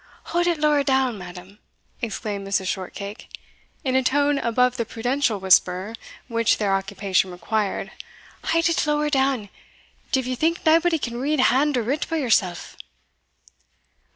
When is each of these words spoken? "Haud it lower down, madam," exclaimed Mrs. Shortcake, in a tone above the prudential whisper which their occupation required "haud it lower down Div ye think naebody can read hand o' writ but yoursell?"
"Haud 0.33 0.47
it 0.47 0.57
lower 0.59 0.81
down, 0.81 1.15
madam," 1.15 1.59
exclaimed 2.01 2.47
Mrs. 2.47 2.67
Shortcake, 2.67 3.27
in 3.83 3.95
a 3.95 4.01
tone 4.01 4.39
above 4.39 4.77
the 4.77 4.83
prudential 4.83 5.39
whisper 5.39 5.93
which 6.27 6.57
their 6.57 6.73
occupation 6.73 7.29
required 7.29 7.91
"haud 8.45 8.67
it 8.67 8.87
lower 8.87 9.11
down 9.11 9.49
Div 10.11 10.25
ye 10.25 10.33
think 10.33 10.65
naebody 10.65 10.97
can 10.99 11.19
read 11.19 11.39
hand 11.39 11.77
o' 11.77 11.81
writ 11.81 12.07
but 12.09 12.15
yoursell?" 12.15 12.77